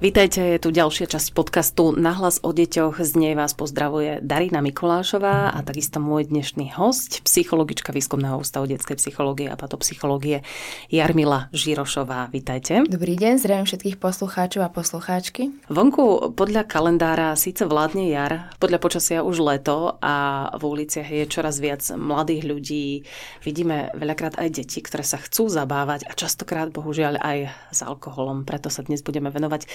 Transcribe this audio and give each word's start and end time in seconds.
Vítajte, 0.00 0.40
je 0.40 0.56
tu 0.56 0.72
ďalšia 0.72 1.12
časť 1.12 1.36
podcastu 1.36 1.92
Nahlas 1.92 2.40
o 2.40 2.56
deťoch. 2.56 3.04
Z 3.04 3.20
nej 3.20 3.36
vás 3.36 3.52
pozdravuje 3.52 4.24
Darina 4.24 4.64
Mikulášová 4.64 5.52
a 5.52 5.60
takisto 5.60 6.00
môj 6.00 6.32
dnešný 6.32 6.72
host, 6.72 7.20
psychologička 7.28 7.92
Výskumného 7.92 8.40
ústavu 8.40 8.64
detskej 8.64 8.96
psychológie 8.96 9.52
a 9.52 9.60
patopsychológie 9.60 10.40
Jarmila 10.88 11.52
Žirošová. 11.52 12.32
Vítajte. 12.32 12.80
Dobrý 12.88 13.12
deň, 13.12 13.44
zdravím 13.44 13.68
všetkých 13.68 14.00
poslucháčov 14.00 14.64
a 14.64 14.72
poslucháčky. 14.72 15.52
Vonku 15.68 16.32
podľa 16.32 16.64
kalendára 16.64 17.36
síce 17.36 17.68
vládne 17.68 18.08
jar, 18.08 18.56
podľa 18.56 18.80
počasia 18.80 19.20
už 19.20 19.36
leto 19.44 20.00
a 20.00 20.48
v 20.56 20.62
uliciach 20.64 21.12
je 21.12 21.28
čoraz 21.28 21.60
viac 21.60 21.84
mladých 21.92 22.48
ľudí. 22.48 23.04
Vidíme 23.44 23.92
veľakrát 23.92 24.40
aj 24.40 24.64
deti, 24.64 24.80
ktoré 24.80 25.04
sa 25.04 25.20
chcú 25.20 25.52
zabávať 25.52 26.08
a 26.08 26.16
častokrát 26.16 26.72
bohužiaľ 26.72 27.20
aj 27.20 27.52
s 27.68 27.84
alkoholom. 27.84 28.48
Preto 28.48 28.72
sa 28.72 28.80
dnes 28.80 29.04
budeme 29.04 29.28
venovať 29.28 29.68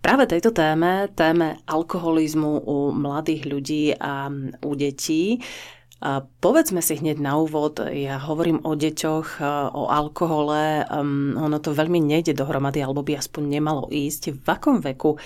Práve 0.00 0.24
tejto 0.26 0.50
téme, 0.50 1.08
téme 1.12 1.60
alkoholizmu 1.68 2.64
u 2.64 2.76
mladých 2.92 3.42
ľudí 3.44 3.84
a 4.00 4.32
u 4.64 4.72
detí, 4.74 5.40
a 6.00 6.24
povedzme 6.24 6.80
si 6.80 6.96
hneď 6.96 7.20
na 7.20 7.36
úvod, 7.36 7.84
ja 7.84 8.16
hovorím 8.16 8.64
o 8.64 8.72
deťoch, 8.72 9.44
o 9.76 9.84
alkohole, 9.92 10.80
um, 10.88 11.36
ono 11.36 11.60
to 11.60 11.76
veľmi 11.76 12.00
nejde 12.00 12.32
dohromady, 12.32 12.80
alebo 12.80 13.04
by 13.04 13.20
aspoň 13.20 13.60
nemalo 13.60 13.84
ísť. 13.92 14.32
V 14.40 14.48
akom 14.48 14.80
veku 14.80 15.20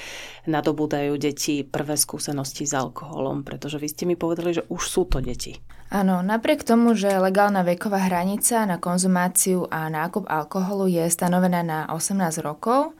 nadobúdajú 0.50 1.14
deti 1.14 1.62
prvé 1.62 1.94
skúsenosti 1.94 2.66
s 2.66 2.74
alkoholom? 2.74 3.46
Pretože 3.46 3.78
vy 3.78 3.86
ste 3.86 4.02
mi 4.10 4.18
povedali, 4.18 4.58
že 4.58 4.66
už 4.66 4.82
sú 4.82 5.06
to 5.06 5.22
deti. 5.22 5.62
Áno, 5.94 6.26
napriek 6.26 6.66
tomu, 6.66 6.98
že 6.98 7.22
legálna 7.22 7.62
veková 7.62 8.10
hranica 8.10 8.66
na 8.66 8.82
konzumáciu 8.82 9.70
a 9.70 9.86
nákup 9.86 10.26
alkoholu 10.26 10.90
je 10.90 11.06
stanovená 11.06 11.62
na 11.62 11.86
18 11.86 12.42
rokov, 12.42 12.98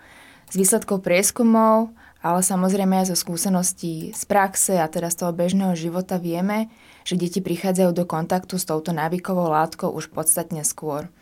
z 0.50 0.54
výsledkov 0.56 1.04
prieskumov, 1.04 1.94
ale 2.24 2.40
samozrejme 2.40 3.04
aj 3.04 3.12
zo 3.12 3.16
skúseností 3.20 4.16
z 4.16 4.22
praxe 4.24 4.80
a 4.80 4.88
teda 4.88 5.12
z 5.12 5.16
toho 5.20 5.32
bežného 5.36 5.76
života 5.76 6.16
vieme, 6.16 6.72
že 7.04 7.20
deti 7.20 7.44
prichádzajú 7.44 7.92
do 7.92 8.04
kontaktu 8.08 8.56
s 8.56 8.64
touto 8.64 8.96
návykovou 8.96 9.52
látkou 9.52 9.92
už 9.92 10.08
podstatne 10.08 10.64
skôr. 10.64 11.12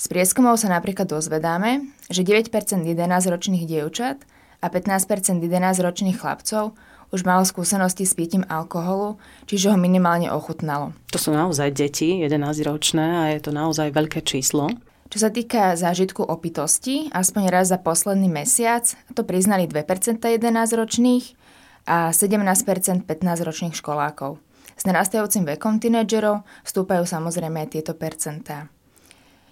Z 0.00 0.08
prieskumov 0.08 0.56
sa 0.56 0.72
napríklad 0.72 1.06
dozvedáme, 1.06 1.84
že 2.08 2.24
9% 2.24 2.48
11-ročných 2.82 3.68
dievčat 3.68 4.24
a 4.64 4.66
15% 4.72 5.38
11-ročných 5.38 6.16
chlapcov 6.16 6.72
už 7.12 7.28
malo 7.28 7.44
skúsenosti 7.44 8.08
s 8.08 8.16
pitím 8.16 8.42
alkoholu, 8.48 9.20
čiže 9.44 9.68
ho 9.68 9.76
minimálne 9.76 10.32
ochutnalo. 10.32 10.96
To 11.12 11.20
sú 11.20 11.36
naozaj 11.36 11.76
deti, 11.76 12.24
11-ročné 12.24 13.06
a 13.20 13.22
je 13.36 13.40
to 13.44 13.52
naozaj 13.52 13.92
veľké 13.92 14.24
číslo. 14.24 14.72
Čo 15.12 15.28
sa 15.28 15.28
týka 15.28 15.76
zážitku 15.76 16.24
opitosti, 16.24 17.12
aspoň 17.12 17.52
raz 17.52 17.68
za 17.68 17.76
posledný 17.76 18.32
mesiac, 18.32 18.88
to 19.12 19.28
priznali 19.28 19.68
2% 19.68 19.84
11-ročných 20.16 21.36
a 21.84 22.16
17% 22.16 23.04
15-ročných 23.04 23.76
školákov. 23.76 24.40
S 24.72 24.88
narastajúcim 24.88 25.44
vekom 25.44 25.84
tínedžerov 25.84 26.48
vstúpajú 26.64 27.04
samozrejme 27.04 27.60
aj 27.60 27.68
tieto 27.76 27.92
percentá. 27.92 28.72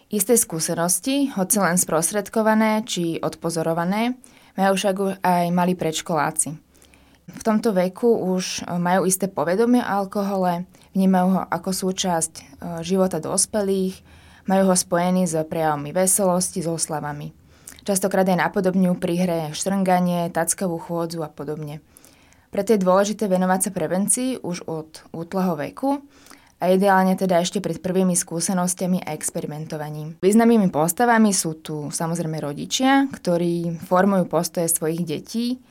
Isté 0.09 0.41
skúsenosti, 0.41 1.29
hoci 1.37 1.61
len 1.61 1.77
sprostredkované 1.77 2.81
či 2.89 3.21
odpozorované, 3.21 4.17
majú 4.57 4.73
však 4.81 5.21
aj 5.21 5.45
mali 5.53 5.77
predškoláci. 5.77 6.57
V 7.31 7.43
tomto 7.45 7.77
veku 7.77 8.09
už 8.33 8.65
majú 8.81 9.05
isté 9.05 9.29
povedomie 9.29 9.85
o 9.85 9.93
alkohole, 10.09 10.65
vnímajú 10.97 11.27
ho 11.37 11.43
ako 11.47 11.71
súčasť 11.71 12.33
e, 12.33 12.43
života 12.83 13.23
dospelých, 13.23 14.03
majú 14.51 14.75
ho 14.75 14.77
spojený 14.77 15.31
s 15.31 15.39
prejavmi 15.47 15.95
veselosti, 15.95 16.59
s 16.59 16.67
oslavami. 16.67 17.31
Častokrát 17.87 18.27
aj 18.27 18.51
napodobňujú 18.51 18.95
pri 18.99 19.15
hre 19.15 19.41
štrnganie, 19.55 20.27
tackavú 20.35 20.83
chôdzu 20.83 21.23
a 21.23 21.31
podobne. 21.31 21.79
Preto 22.51 22.75
je 22.75 22.83
dôležité 22.83 23.31
venovať 23.31 23.61
sa 23.63 23.71
prevencii 23.71 24.43
už 24.43 24.67
od 24.67 25.07
útleho 25.15 25.55
veku 25.55 26.03
a 26.59 26.67
ideálne 26.67 27.15
teda 27.15 27.39
ešte 27.39 27.63
pred 27.63 27.79
prvými 27.79 28.19
skúsenostiami 28.19 29.07
a 29.07 29.15
experimentovaním. 29.15 30.19
Významnými 30.19 30.69
postavami 30.69 31.31
sú 31.31 31.63
tu 31.63 31.89
samozrejme 31.95 32.43
rodičia, 32.43 33.07
ktorí 33.07 33.81
formujú 33.87 34.27
postoje 34.27 34.67
svojich 34.67 35.07
detí 35.07 35.63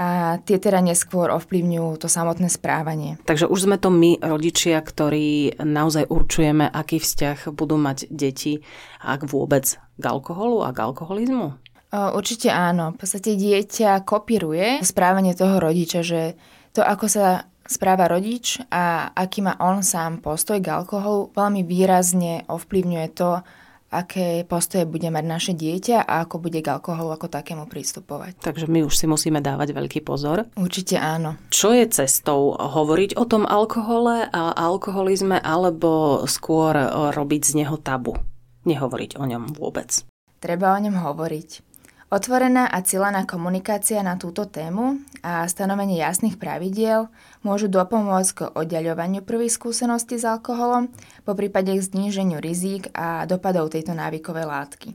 a 0.00 0.40
tie 0.40 0.56
teda 0.56 0.80
neskôr 0.80 1.28
ovplyvňujú 1.28 2.00
to 2.00 2.08
samotné 2.08 2.48
správanie. 2.48 3.20
Takže 3.28 3.44
už 3.44 3.68
sme 3.68 3.76
to 3.76 3.92
my, 3.92 4.16
rodičia, 4.16 4.80
ktorí 4.80 5.60
naozaj 5.60 6.08
určujeme, 6.08 6.64
aký 6.64 6.96
vzťah 6.96 7.52
budú 7.52 7.76
mať 7.76 8.08
deti, 8.08 8.64
ak 9.04 9.28
vôbec 9.28 9.76
k 9.76 10.04
alkoholu 10.08 10.64
a 10.64 10.72
k 10.72 10.88
alkoholizmu? 10.88 11.52
Určite 11.92 12.48
áno. 12.48 12.96
V 12.96 13.04
podstate 13.04 13.36
dieťa 13.36 14.00
kopíruje 14.08 14.80
správanie 14.80 15.36
toho 15.36 15.60
rodiča, 15.60 16.00
že 16.00 16.38
to, 16.72 16.80
ako 16.80 17.04
sa 17.10 17.44
správa 17.68 18.08
rodič 18.08 18.62
a 18.72 19.12
aký 19.12 19.44
má 19.44 19.58
on 19.60 19.84
sám 19.84 20.24
postoj 20.24 20.62
k 20.64 20.70
alkoholu, 20.70 21.34
veľmi 21.36 21.60
výrazne 21.66 22.48
ovplyvňuje 22.48 23.06
to, 23.12 23.44
aké 23.90 24.46
postoje 24.46 24.86
bude 24.86 25.10
mať 25.10 25.24
naše 25.26 25.52
dieťa 25.52 26.06
a 26.06 26.22
ako 26.22 26.46
bude 26.46 26.62
k 26.62 26.70
alkoholu 26.70 27.10
ako 27.10 27.26
takému 27.26 27.66
pristupovať. 27.66 28.38
Takže 28.38 28.70
my 28.70 28.86
už 28.86 28.94
si 28.94 29.10
musíme 29.10 29.42
dávať 29.42 29.74
veľký 29.74 30.06
pozor. 30.06 30.46
Určite 30.54 30.96
áno. 30.96 31.34
Čo 31.50 31.74
je 31.74 31.90
cestou? 31.90 32.54
Hovoriť 32.54 33.18
o 33.18 33.26
tom 33.26 33.42
alkohole 33.44 34.30
a 34.30 34.54
alkoholizme 34.54 35.42
alebo 35.42 36.22
skôr 36.30 36.78
robiť 37.10 37.42
z 37.42 37.52
neho 37.66 37.76
tabu? 37.76 38.14
Nehovoriť 38.62 39.18
o 39.18 39.26
ňom 39.26 39.58
vôbec. 39.58 40.06
Treba 40.38 40.72
o 40.72 40.78
ňom 40.78 40.96
hovoriť. 40.96 41.69
Otvorená 42.10 42.66
a 42.66 42.82
cieľaná 42.82 43.22
komunikácia 43.22 44.02
na 44.02 44.18
túto 44.18 44.42
tému 44.42 44.98
a 45.22 45.46
stanovenie 45.46 46.02
jasných 46.02 46.42
pravidiel 46.42 47.06
môžu 47.46 47.70
dopomôcť 47.70 48.30
k 48.34 48.40
oddaľovaniu 48.50 49.22
prvých 49.22 49.54
skúseností 49.54 50.18
s 50.18 50.26
alkoholom, 50.26 50.90
po 51.22 51.38
prípade 51.38 51.70
k 51.70 51.78
zníženiu 51.78 52.42
rizík 52.42 52.90
a 52.98 53.30
dopadov 53.30 53.70
tejto 53.70 53.94
návykovej 53.94 54.42
látky. 54.42 54.88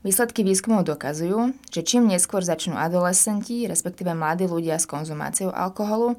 Výsledky 0.00 0.40
výskumov 0.40 0.88
dokazujú, 0.88 1.52
že 1.68 1.84
čím 1.84 2.08
neskôr 2.08 2.40
začnú 2.40 2.72
adolescenti, 2.72 3.68
respektíve 3.68 4.16
mladí 4.16 4.48
ľudia 4.48 4.80
s 4.80 4.88
konzumáciou 4.88 5.52
alkoholu, 5.52 6.16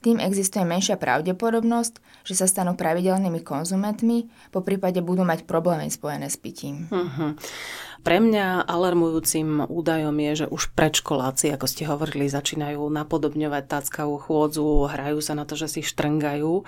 tým 0.00 0.16
existuje 0.16 0.64
menšia 0.64 0.96
pravdepodobnosť, 0.96 2.24
že 2.24 2.34
sa 2.36 2.48
stanú 2.48 2.72
pravidelnými 2.72 3.44
konzumentmi, 3.44 4.32
po 4.48 4.64
prípade 4.64 5.04
budú 5.04 5.28
mať 5.28 5.44
problémy 5.44 5.92
spojené 5.92 6.32
s 6.32 6.40
pitím. 6.40 6.88
Uh-huh. 6.88 7.36
Pre 8.00 8.16
mňa 8.16 8.64
alarmujúcim 8.64 9.68
údajom 9.68 10.16
je, 10.16 10.32
že 10.44 10.46
už 10.48 10.72
predškoláci, 10.72 11.52
ako 11.52 11.66
ste 11.68 11.84
hovorili, 11.84 12.32
začínajú 12.32 12.80
napodobňovať 12.80 13.62
táckavú 13.68 14.16
chôdzu, 14.16 14.88
hrajú 14.88 15.20
sa 15.20 15.36
na 15.36 15.44
to, 15.44 15.52
že 15.52 15.68
si 15.68 15.80
štrngajú. 15.84 16.64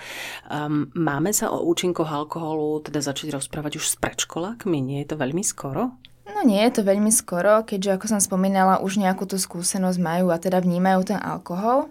Um, 0.53 0.93
máme 0.93 1.33
sa 1.33 1.49
o 1.49 1.65
účinkoch 1.65 2.13
alkoholu 2.13 2.85
teda 2.85 3.01
začať 3.01 3.33
rozprávať 3.33 3.81
už 3.81 3.85
s 3.89 3.97
predškolákmi? 3.97 4.77
Nie 4.85 5.09
je 5.09 5.17
to 5.17 5.17
veľmi 5.17 5.41
skoro? 5.41 5.97
No 6.29 6.45
nie 6.45 6.61
je 6.69 6.73
to 6.79 6.83
veľmi 6.85 7.11
skoro, 7.11 7.65
keďže 7.65 7.97
ako 7.97 8.07
som 8.13 8.21
spomínala, 8.21 8.85
už 8.85 9.01
nejakú 9.01 9.25
tú 9.25 9.41
skúsenosť 9.41 9.99
majú 9.99 10.29
a 10.29 10.37
teda 10.37 10.61
vnímajú 10.61 11.17
ten 11.17 11.19
alkohol. 11.19 11.89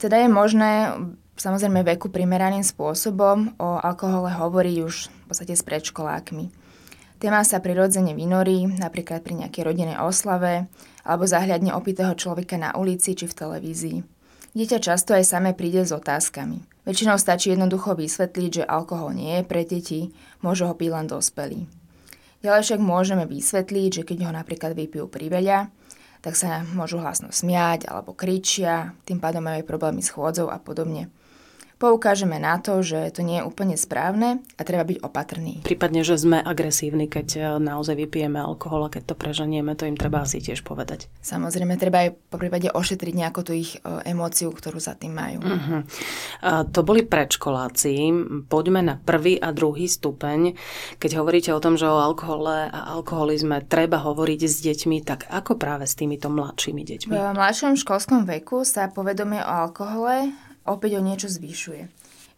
Teda 0.00 0.16
je 0.16 0.32
možné 0.32 0.96
samozrejme 1.36 1.84
veku 1.84 2.08
primeraným 2.08 2.64
spôsobom 2.64 3.52
o 3.60 3.76
alkohole 3.76 4.32
hovoriť 4.32 4.76
už 4.80 4.94
v 5.12 5.24
podstate 5.28 5.52
s 5.52 5.60
predškolákmi. 5.60 6.48
Téma 7.20 7.44
sa 7.44 7.60
prirodzene 7.60 8.16
vynorí, 8.16 8.64
napríklad 8.80 9.20
pri 9.20 9.44
nejakej 9.44 9.60
rodinej 9.60 10.00
oslave, 10.00 10.72
alebo 11.04 11.28
zahľadne 11.28 11.76
opitého 11.76 12.16
človeka 12.16 12.56
na 12.56 12.72
ulici 12.72 13.12
či 13.12 13.28
v 13.28 13.36
televízii. 13.36 13.98
Dieťa 14.56 14.80
často 14.80 15.12
aj 15.12 15.28
samé 15.28 15.52
príde 15.52 15.84
s 15.84 15.92
otázkami. 15.92 16.64
Väčšinou 16.88 17.20
stačí 17.20 17.52
jednoducho 17.52 17.92
vysvetliť, 17.92 18.64
že 18.64 18.64
alkohol 18.64 19.12
nie 19.12 19.36
je 19.36 19.44
pre 19.44 19.68
deti, 19.68 20.16
môže 20.40 20.64
ho 20.64 20.72
piť 20.72 20.90
len 20.96 21.06
dospelí. 21.12 21.68
Ďalej 22.40 22.62
však 22.64 22.80
môžeme 22.80 23.28
vysvetliť, 23.28 23.90
že 24.00 24.02
keď 24.08 24.18
ho 24.26 24.32
napríklad 24.32 24.72
vypijú 24.72 25.12
priveľa, 25.12 25.68
tak 26.20 26.36
sa 26.36 26.64
môžu 26.76 27.00
hlasno 27.00 27.32
smiať 27.32 27.88
alebo 27.88 28.12
kričia, 28.12 28.92
tým 29.08 29.20
pádom 29.20 29.44
majú 29.44 29.60
aj 29.60 29.68
problémy 29.68 30.00
s 30.04 30.12
chôdzou 30.12 30.52
a 30.52 30.60
podobne 30.60 31.08
poukážeme 31.80 32.36
na 32.36 32.60
to, 32.60 32.84
že 32.84 33.16
to 33.16 33.24
nie 33.24 33.40
je 33.40 33.48
úplne 33.48 33.72
správne 33.80 34.44
a 34.54 34.62
treba 34.68 34.84
byť 34.84 35.00
opatrný. 35.00 35.64
Prípadne, 35.64 36.04
že 36.04 36.20
sme 36.20 36.36
agresívni, 36.36 37.08
keď 37.08 37.28
e, 37.32 37.40
naozaj 37.56 37.96
vypijeme 37.96 38.36
alkohol 38.36 38.86
a 38.86 38.92
keď 38.92 39.10
to 39.10 39.14
preženieme, 39.16 39.72
to 39.72 39.88
im 39.88 39.96
treba 39.96 40.20
asi 40.20 40.44
tiež 40.44 40.60
povedať. 40.60 41.08
Samozrejme, 41.24 41.80
treba 41.80 42.04
aj 42.04 42.20
po 42.28 42.36
prípade 42.36 42.68
ošetriť 42.68 43.14
nejakú 43.16 43.40
tú 43.40 43.56
ich 43.56 43.80
e, 43.80 44.04
emóciu, 44.04 44.52
ktorú 44.52 44.76
za 44.76 44.92
tým 44.92 45.16
majú. 45.16 45.40
Uh-huh. 45.40 45.80
A 46.44 46.68
to 46.68 46.84
boli 46.84 47.00
predškoláci. 47.00 48.12
Poďme 48.52 48.84
na 48.84 48.94
prvý 49.00 49.40
a 49.40 49.48
druhý 49.56 49.88
stupeň. 49.88 50.60
Keď 51.00 51.10
hovoríte 51.16 51.50
o 51.56 51.64
tom, 51.64 51.80
že 51.80 51.88
o 51.88 51.96
alkohole 51.96 52.68
a 52.68 52.92
alkoholizme 52.92 53.64
treba 53.64 54.04
hovoriť 54.04 54.40
s 54.44 54.60
deťmi, 54.60 55.00
tak 55.00 55.32
ako 55.32 55.56
práve 55.56 55.88
s 55.88 55.96
týmito 55.96 56.28
mladšími 56.28 56.82
deťmi? 56.84 57.16
V 57.16 57.16
mladšom 57.16 57.80
školskom 57.80 58.28
veku 58.28 58.68
sa 58.68 58.92
povedomie 58.92 59.40
o 59.40 59.52
alkohole 59.64 60.36
opäť 60.68 60.98
o 60.98 61.04
niečo 61.04 61.28
zvyšuje. 61.28 61.88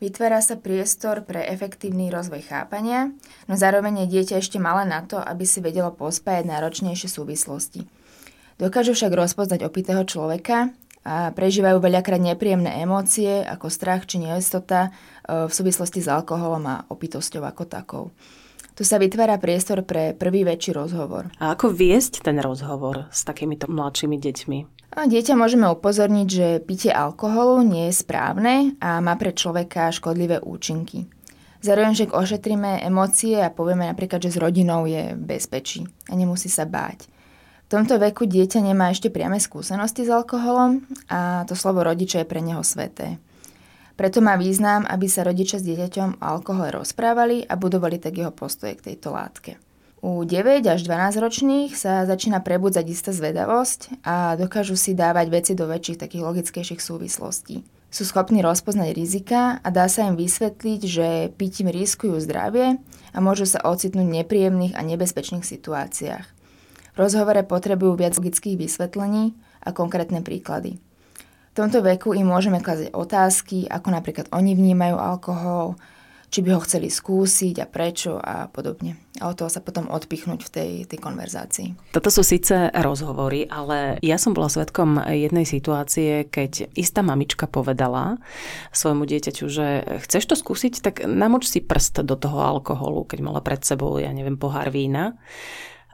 Vytvára 0.03 0.43
sa 0.43 0.59
priestor 0.59 1.23
pre 1.23 1.47
efektívny 1.47 2.11
rozvoj 2.11 2.43
chápania, 2.43 3.15
no 3.47 3.55
zároveň 3.55 4.03
je 4.03 4.19
dieťa 4.19 4.43
ešte 4.43 4.59
malé 4.59 4.83
na 4.83 5.07
to, 5.07 5.15
aby 5.15 5.47
si 5.47 5.63
vedelo 5.63 5.95
pospájať 5.95 6.43
náročnejšie 6.43 7.07
súvislosti. 7.07 7.87
Dokážu 8.59 8.99
však 8.99 9.15
rozpoznať 9.15 9.63
opitého 9.63 10.03
človeka 10.03 10.75
a 11.07 11.31
prežívajú 11.31 11.79
veľakrát 11.79 12.19
nepríjemné 12.19 12.83
emócie 12.83 13.47
ako 13.47 13.71
strach 13.71 14.07
či 14.07 14.23
neistota 14.23 14.91
e, 15.23 15.47
v 15.47 15.53
súvislosti 15.55 16.03
s 16.03 16.11
alkoholom 16.11 16.67
a 16.67 16.83
opitosťou 16.91 17.47
ako 17.47 17.63
takou. 17.71 18.05
Tu 18.75 18.83
sa 18.83 18.99
vytvára 18.99 19.39
priestor 19.39 19.87
pre 19.87 20.19
prvý 20.19 20.43
väčší 20.43 20.75
rozhovor. 20.75 21.31
A 21.39 21.55
ako 21.55 21.71
viesť 21.71 22.27
ten 22.27 22.43
rozhovor 22.43 23.07
s 23.15 23.23
takýmito 23.23 23.71
mladšími 23.71 24.19
deťmi? 24.19 24.81
Dieťa 24.93 25.41
môžeme 25.41 25.73
upozorniť, 25.73 26.29
že 26.29 26.47
pitie 26.61 26.93
alkoholu 26.93 27.65
nie 27.65 27.89
je 27.89 28.05
správne 28.05 28.77
a 28.77 29.00
má 29.00 29.17
pre 29.17 29.33
človeka 29.33 29.89
škodlivé 29.89 30.44
účinky. 30.44 31.09
Zároveň 31.65 31.97
však 31.97 32.12
ošetríme 32.12 32.85
emócie 32.85 33.41
a 33.41 33.49
povieme 33.49 33.89
napríklad, 33.89 34.21
že 34.21 34.37
s 34.37 34.43
rodinou 34.43 34.85
je 34.85 35.17
bezpečí 35.17 35.89
a 36.11 36.12
nemusí 36.12 36.53
sa 36.53 36.69
báť. 36.69 37.09
V 37.67 37.81
tomto 37.81 37.97
veku 37.97 38.29
dieťa 38.29 38.61
nemá 38.61 38.93
ešte 38.93 39.09
priame 39.09 39.41
skúsenosti 39.41 40.05
s 40.05 40.12
alkoholom 40.12 40.85
a 41.09 41.49
to 41.49 41.56
slovo 41.56 41.81
rodiča 41.81 42.21
je 42.21 42.29
pre 42.29 42.44
neho 42.44 42.61
sveté. 42.61 43.17
Preto 43.97 44.21
má 44.21 44.37
význam, 44.37 44.85
aby 44.85 45.09
sa 45.09 45.25
rodičia 45.25 45.56
s 45.56 45.65
dieťaťom 45.65 46.21
o 46.21 46.25
alkohole 46.37 46.69
rozprávali 46.69 47.49
a 47.49 47.56
budovali 47.56 47.97
tak 47.97 48.12
jeho 48.12 48.35
postoje 48.35 48.77
k 48.77 48.93
tejto 48.93 49.09
látke. 49.17 49.56
U 50.03 50.27
9 50.27 50.67
až 50.67 50.83
12 50.83 51.23
ročných 51.23 51.71
sa 51.79 52.03
začína 52.03 52.43
prebudzať 52.43 52.85
istá 52.91 53.15
zvedavosť 53.15 54.03
a 54.03 54.35
dokážu 54.35 54.75
si 54.75 54.99
dávať 54.99 55.31
veci 55.31 55.53
do 55.55 55.71
väčších 55.71 56.03
takých 56.03 56.27
logickejších 56.27 56.83
súvislostí. 56.83 57.63
Sú 57.87 58.03
schopní 58.03 58.43
rozpoznať 58.43 58.99
rizika 58.99 59.63
a 59.63 59.69
dá 59.71 59.87
sa 59.87 60.11
im 60.11 60.19
vysvetliť, 60.19 60.81
že 60.83 61.09
pitím 61.39 61.71
riskujú 61.71 62.19
zdravie 62.19 62.83
a 63.15 63.19
môžu 63.23 63.47
sa 63.47 63.63
ocitnúť 63.63 64.03
v 64.03 64.17
nepríjemných 64.27 64.75
a 64.75 64.83
nebezpečných 64.83 65.47
situáciách. 65.47 66.27
V 66.93 66.97
rozhovore 66.99 67.47
potrebujú 67.47 67.95
viac 67.95 68.19
logických 68.19 68.59
vysvetlení 68.59 69.39
a 69.63 69.71
konkrétne 69.71 70.19
príklady. 70.27 70.83
V 71.53 71.55
tomto 71.55 71.79
veku 71.79 72.11
im 72.11 72.27
môžeme 72.27 72.59
klazať 72.59 72.91
otázky, 72.91 73.71
ako 73.71 73.95
napríklad 73.95 74.27
oni 74.35 74.59
vnímajú 74.59 74.97
alkohol, 74.99 75.79
či 76.32 76.40
by 76.40 76.56
ho 76.56 76.64
chceli 76.64 76.88
skúsiť 76.88 77.61
a 77.61 77.69
prečo 77.69 78.17
a 78.17 78.49
podobne. 78.49 78.96
A 79.20 79.29
od 79.29 79.37
toho 79.37 79.52
sa 79.52 79.61
potom 79.61 79.93
odpichnúť 79.93 80.40
v 80.40 80.50
tej, 80.50 80.70
tej 80.88 80.96
konverzácii. 80.96 81.93
Toto 81.93 82.08
sú 82.08 82.25
síce 82.25 82.73
rozhovory, 82.73 83.44
ale 83.52 84.00
ja 84.00 84.17
som 84.17 84.32
bola 84.32 84.49
svetkom 84.49 84.96
jednej 85.12 85.44
situácie, 85.44 86.25
keď 86.25 86.73
istá 86.73 87.05
mamička 87.05 87.44
povedala 87.44 88.17
svojmu 88.73 89.05
dieťaťu, 89.05 89.44
že 89.52 89.84
chceš 90.08 90.32
to 90.32 90.34
skúsiť, 90.40 90.81
tak 90.81 91.05
namoč 91.05 91.52
si 91.52 91.61
prst 91.61 92.00
do 92.00 92.17
toho 92.17 92.40
alkoholu, 92.40 93.05
keď 93.05 93.20
mala 93.20 93.44
pred 93.44 93.61
sebou, 93.61 94.00
ja 94.00 94.08
neviem, 94.08 94.40
pohár 94.40 94.73
vína. 94.73 95.20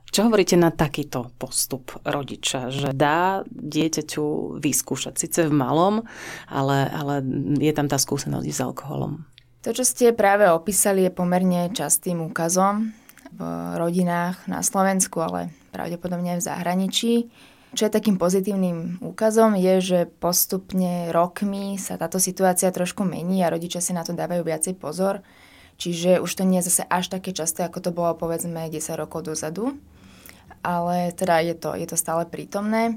Čo 0.08 0.30
hovoríte 0.30 0.54
na 0.54 0.70
takýto 0.70 1.34
postup 1.36 1.98
rodiča, 2.06 2.70
že 2.70 2.94
dá 2.94 3.42
dieťaťu 3.50 4.56
vyskúšať, 4.62 5.18
síce 5.18 5.50
v 5.50 5.52
malom, 5.52 6.06
ale, 6.46 6.86
ale 6.88 7.26
je 7.58 7.72
tam 7.74 7.90
tá 7.90 7.98
skúsenosť 7.98 8.46
s 8.46 8.62
alkoholom? 8.62 9.26
To, 9.68 9.76
čo 9.76 9.84
ste 9.84 10.16
práve 10.16 10.48
opísali, 10.48 11.04
je 11.04 11.12
pomerne 11.12 11.68
častým 11.76 12.24
úkazom 12.24 12.88
v 13.36 13.40
rodinách 13.76 14.48
na 14.48 14.64
Slovensku, 14.64 15.20
ale 15.20 15.52
pravdepodobne 15.76 16.32
aj 16.32 16.40
v 16.40 16.48
zahraničí. 16.48 17.12
Čo 17.76 17.84
je 17.84 17.92
takým 17.92 18.16
pozitívnym 18.16 18.96
úkazom 19.04 19.52
je, 19.60 19.74
že 19.84 20.00
postupne 20.08 21.12
rokmi 21.12 21.76
sa 21.76 22.00
táto 22.00 22.16
situácia 22.16 22.72
trošku 22.72 23.04
mení 23.04 23.44
a 23.44 23.52
rodičia 23.52 23.84
si 23.84 23.92
na 23.92 24.08
to 24.08 24.16
dávajú 24.16 24.40
viacej 24.40 24.72
pozor. 24.72 25.20
Čiže 25.76 26.24
už 26.24 26.32
to 26.32 26.48
nie 26.48 26.64
je 26.64 26.72
zase 26.72 26.88
až 26.88 27.12
také 27.12 27.36
časté, 27.36 27.68
ako 27.68 27.84
to 27.84 27.90
bolo 27.92 28.16
povedzme 28.16 28.72
10 28.72 28.96
rokov 28.96 29.28
dozadu. 29.28 29.76
Ale 30.64 31.12
teda 31.12 31.44
je 31.44 31.52
to, 31.52 31.76
je 31.76 31.84
to 31.84 32.00
stále 32.00 32.24
prítomné. 32.24 32.96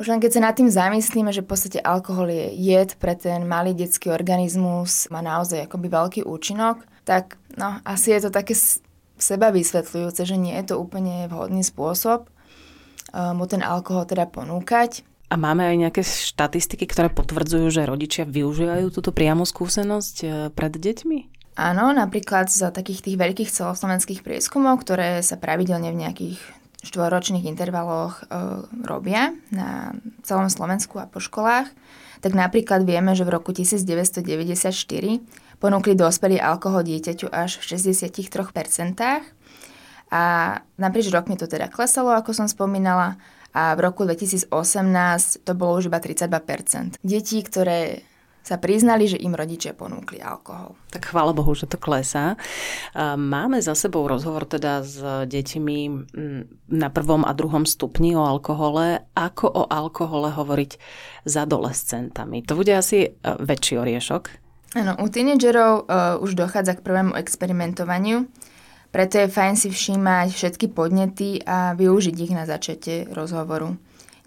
Už 0.00 0.08
len 0.08 0.16
keď 0.16 0.30
sa 0.32 0.40
nad 0.48 0.56
tým 0.56 0.72
zamyslíme, 0.72 1.28
že 1.28 1.44
v 1.44 1.52
podstate 1.52 1.76
alkohol 1.76 2.32
je 2.32 2.56
jed 2.56 2.96
pre 2.96 3.12
ten 3.12 3.44
malý 3.44 3.76
detský 3.76 4.08
organizmus, 4.08 5.04
má 5.12 5.20
naozaj 5.20 5.68
akoby 5.68 5.92
veľký 5.92 6.20
účinok, 6.24 6.80
tak 7.04 7.36
no, 7.60 7.84
asi 7.84 8.16
je 8.16 8.24
to 8.24 8.30
také 8.32 8.56
seba 9.20 9.52
vysvetľujúce, 9.52 10.24
že 10.24 10.40
nie 10.40 10.56
je 10.56 10.72
to 10.72 10.80
úplne 10.80 11.28
vhodný 11.28 11.60
spôsob 11.60 12.32
uh, 13.12 13.36
mu 13.36 13.44
ten 13.44 13.60
alkohol 13.60 14.08
teda 14.08 14.24
ponúkať. 14.24 15.04
A 15.30 15.38
máme 15.38 15.62
aj 15.68 15.76
nejaké 15.76 16.02
štatistiky, 16.02 16.88
ktoré 16.88 17.12
potvrdzujú, 17.12 17.68
že 17.70 17.86
rodičia 17.86 18.24
využívajú 18.26 18.90
túto 18.90 19.12
priamu 19.12 19.44
skúsenosť 19.46 20.16
uh, 20.24 20.30
pred 20.50 20.74
deťmi? 20.74 21.18
Áno, 21.60 21.92
napríklad 21.92 22.48
za 22.48 22.72
takých 22.72 23.04
tých 23.04 23.16
veľkých 23.20 23.52
celoslovenských 23.52 24.24
prieskumov, 24.24 24.80
ktoré 24.80 25.20
sa 25.20 25.36
pravidelne 25.36 25.92
v 25.92 26.00
nejakých 26.08 26.40
štvoročných 26.80 27.44
intervaloch 27.44 28.24
e, 28.24 28.32
robia 28.84 29.36
na 29.52 29.92
celom 30.24 30.48
Slovensku 30.48 30.96
a 30.96 31.08
po 31.08 31.20
školách, 31.20 31.68
tak 32.20 32.32
napríklad 32.36 32.84
vieme, 32.84 33.16
že 33.16 33.24
v 33.24 33.36
roku 33.36 33.52
1994 33.52 34.72
ponúkli 35.60 35.92
dospelý 35.96 36.40
alkohol 36.40 36.84
dieťaťu 36.84 37.28
až 37.32 37.60
v 37.60 37.76
63%. 37.76 38.20
A 40.10 40.22
naprieč 40.74 41.06
rokmi 41.12 41.38
to 41.38 41.46
teda 41.46 41.70
klesalo, 41.70 42.10
ako 42.16 42.34
som 42.34 42.50
spomínala, 42.50 43.20
a 43.50 43.74
v 43.74 43.80
roku 43.82 44.06
2018 44.06 44.50
to 45.42 45.52
bolo 45.58 45.82
už 45.82 45.90
iba 45.90 45.98
32%. 45.98 47.02
Detí, 47.02 47.42
ktoré 47.42 48.06
sa 48.40 48.56
priznali, 48.56 49.04
že 49.04 49.20
im 49.20 49.36
rodičia 49.36 49.76
ponúkli 49.76 50.18
alkohol. 50.18 50.74
Tak 50.90 51.12
chvála 51.12 51.36
Bohu, 51.36 51.52
že 51.52 51.68
to 51.68 51.76
klesá. 51.76 52.40
Máme 53.14 53.60
za 53.60 53.76
sebou 53.76 54.08
rozhovor 54.08 54.48
teda 54.48 54.80
s 54.80 54.98
deťmi 55.28 55.78
na 56.72 56.88
prvom 56.88 57.22
a 57.22 57.32
druhom 57.36 57.68
stupni 57.68 58.16
o 58.16 58.24
alkohole. 58.24 59.04
Ako 59.12 59.46
o 59.46 59.62
alkohole 59.68 60.32
hovoriť 60.32 60.70
s 61.28 61.34
adolescentami? 61.36 62.42
To 62.48 62.56
bude 62.56 62.72
asi 62.72 63.06
e, 63.06 63.08
väčší 63.22 63.76
oriešok. 63.76 64.22
Áno, 64.78 64.94
u 65.02 65.10
tínedžerov 65.10 65.72
uh, 65.82 66.22
už 66.22 66.38
dochádza 66.38 66.78
k 66.78 66.84
prvému 66.86 67.18
experimentovaniu, 67.18 68.30
preto 68.94 69.18
je 69.18 69.26
fajn 69.26 69.54
si 69.58 69.68
všímať 69.70 70.30
všetky 70.30 70.70
podnety 70.70 71.42
a 71.42 71.74
využiť 71.74 72.14
ich 72.14 72.30
na 72.30 72.46
začatie 72.46 73.10
rozhovoru 73.10 73.74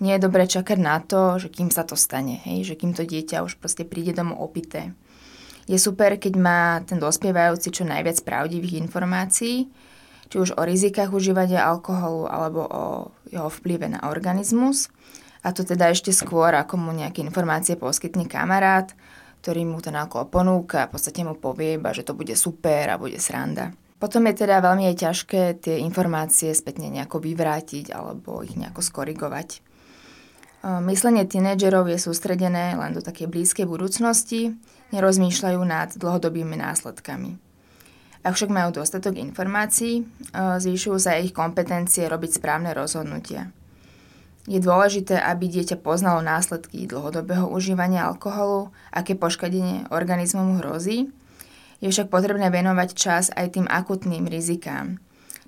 nie 0.03 0.19
je 0.19 0.25
dobré 0.27 0.43
čakať 0.43 0.75
na 0.83 0.99
to, 0.99 1.39
že 1.39 1.47
kým 1.47 1.71
sa 1.71 1.87
to 1.87 1.95
stane, 1.95 2.43
hej, 2.43 2.67
že 2.67 2.75
kým 2.75 2.91
to 2.91 3.07
dieťa 3.07 3.39
už 3.47 3.55
proste 3.55 3.87
príde 3.87 4.11
domov 4.11 4.43
opité. 4.43 4.91
Je 5.63 5.79
super, 5.79 6.19
keď 6.19 6.33
má 6.35 6.83
ten 6.83 6.99
dospievajúci 6.99 7.71
čo 7.71 7.87
najviac 7.87 8.19
pravdivých 8.27 8.83
informácií, 8.83 9.71
či 10.27 10.35
už 10.35 10.59
o 10.59 10.61
rizikách 10.67 11.15
užívania 11.15 11.63
alkoholu 11.63 12.27
alebo 12.27 12.67
o 12.67 12.83
jeho 13.31 13.47
vplyve 13.47 13.87
na 13.95 14.03
organizmus. 14.11 14.91
A 15.43 15.55
to 15.55 15.63
teda 15.63 15.91
ešte 15.91 16.11
skôr, 16.11 16.51
ako 16.51 16.75
mu 16.75 16.91
nejaké 16.91 17.23
informácie 17.23 17.79
poskytne 17.79 18.27
kamarát, 18.27 18.91
ktorý 19.43 19.63
mu 19.67 19.79
ten 19.79 19.95
alkohol 19.95 20.27
ponúka 20.27 20.83
a 20.83 20.87
v 20.91 20.99
podstate 20.99 21.23
mu 21.23 21.35
povie 21.35 21.79
že 21.79 22.03
to 22.03 22.15
bude 22.15 22.35
super 22.35 22.91
a 22.91 22.99
bude 22.99 23.19
sranda. 23.19 23.71
Potom 24.03 24.27
je 24.27 24.35
teda 24.35 24.59
veľmi 24.59 24.83
aj 24.91 24.99
ťažké 24.99 25.63
tie 25.63 25.79
informácie 25.79 26.51
spätne 26.51 26.91
nejako 26.91 27.23
vyvrátiť 27.23 27.95
alebo 27.95 28.43
ich 28.43 28.59
nejako 28.59 28.83
skorigovať. 28.83 29.63
Myslenie 30.63 31.27
tínedžerov 31.27 31.91
je 31.91 31.99
sústredené 31.99 32.79
len 32.79 32.95
do 32.95 33.03
takej 33.03 33.27
blízkej 33.27 33.67
budúcnosti, 33.67 34.55
nerozmýšľajú 34.95 35.59
nad 35.59 35.91
dlhodobými 35.91 36.55
následkami. 36.55 37.35
Ak 38.23 38.39
však 38.39 38.47
majú 38.47 38.79
dostatok 38.79 39.19
informácií, 39.19 40.07
zvýšujú 40.31 40.95
sa 40.95 41.19
ich 41.19 41.35
kompetencie 41.35 42.07
robiť 42.07 42.39
správne 42.39 42.71
rozhodnutia. 42.71 43.51
Je 44.47 44.63
dôležité, 44.63 45.19
aby 45.19 45.51
dieťa 45.51 45.83
poznalo 45.83 46.23
následky 46.23 46.87
dlhodobého 46.87 47.51
užívania 47.51 48.07
alkoholu, 48.07 48.71
aké 48.95 49.19
poškodenie 49.19 49.91
organizmu 49.91 50.47
mu 50.47 50.63
hrozí. 50.63 51.11
Je 51.83 51.91
však 51.91 52.07
potrebné 52.07 52.47
venovať 52.47 52.89
čas 52.95 53.35
aj 53.35 53.59
tým 53.59 53.67
akutným 53.67 54.31
rizikám, 54.31 55.03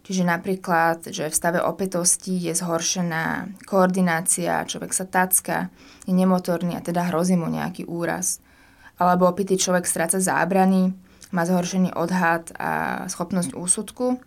Čiže 0.06 0.22
napríklad, 0.22 1.10
že 1.10 1.26
v 1.26 1.34
stave 1.34 1.58
opätosti 1.58 2.38
je 2.38 2.54
zhoršená 2.54 3.50
koordinácia, 3.66 4.62
človek 4.70 4.94
sa 4.94 5.10
tacka, 5.10 5.74
je 6.06 6.14
nemotorný 6.14 6.78
a 6.78 6.86
teda 6.86 7.10
hrozí 7.10 7.34
mu 7.34 7.50
nejaký 7.50 7.90
úraz. 7.90 8.38
Alebo 9.02 9.26
opitý 9.26 9.58
človek 9.58 9.90
stráca 9.90 10.22
zábrany, 10.22 10.94
má 11.34 11.42
zhoršený 11.42 11.98
odhad 11.98 12.54
a 12.54 13.04
schopnosť 13.10 13.58
úsudku, 13.58 14.22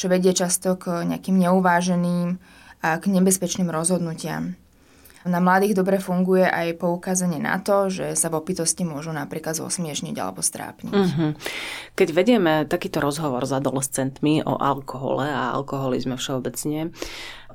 čo 0.00 0.06
vedie 0.08 0.32
často 0.32 0.80
k 0.80 1.04
nejakým 1.04 1.36
neuváženým 1.36 2.40
a 2.80 2.96
k 2.96 3.04
nebezpečným 3.12 3.68
rozhodnutiam. 3.68 4.56
Na 5.26 5.42
mladých 5.42 5.74
dobre 5.74 5.98
funguje 5.98 6.46
aj 6.46 6.78
poukázanie 6.78 7.42
na 7.42 7.58
to, 7.58 7.90
že 7.90 8.14
sa 8.14 8.30
v 8.30 8.38
opitosti 8.38 8.86
môžu 8.86 9.10
napríklad 9.10 9.58
zosmiešniť 9.58 10.14
alebo 10.14 10.44
strápniť. 10.44 10.94
Mm-hmm. 10.94 11.30
Keď 11.98 12.08
vedieme 12.14 12.52
takýto 12.70 13.02
rozhovor 13.02 13.42
s 13.42 13.50
adolescentmi 13.50 14.46
o 14.46 14.54
alkohole 14.54 15.26
a 15.26 15.54
alkoholizme 15.58 16.14
všeobecne, 16.14 16.94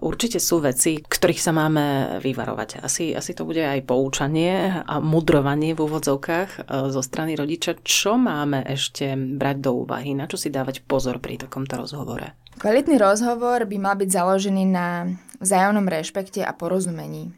Určite 0.04 0.36
sú 0.36 0.60
veci, 0.60 1.00
ktorých 1.00 1.40
sa 1.40 1.56
máme 1.56 2.18
vyvarovať. 2.20 2.84
Asi, 2.84 3.16
asi 3.16 3.32
to 3.32 3.48
bude 3.48 3.64
aj 3.64 3.88
poučanie 3.88 4.84
a 4.84 5.00
mudrovanie 5.00 5.72
v 5.72 5.88
úvodzovkách 5.88 6.50
e, 6.52 6.60
zo 6.92 7.00
strany 7.00 7.40
rodiča. 7.40 7.80
Čo 7.80 8.20
máme 8.20 8.68
ešte 8.68 9.16
brať 9.16 9.64
do 9.64 9.88
úvahy? 9.88 10.12
Na 10.12 10.28
čo 10.28 10.36
si 10.36 10.52
dávať 10.52 10.84
pozor 10.84 11.24
pri 11.24 11.48
takomto 11.48 11.80
rozhovore? 11.80 12.36
Kvalitný 12.60 13.00
rozhovor 13.00 13.64
by 13.64 13.78
mal 13.80 13.96
byť 13.96 14.10
založený 14.12 14.64
na 14.68 15.08
vzájomnom 15.40 15.88
rešpekte 15.88 16.44
a 16.44 16.52
porozumení. 16.52 17.32